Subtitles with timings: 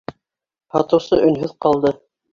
[0.77, 1.97] Һатыусы өнһөҙ ҡалды.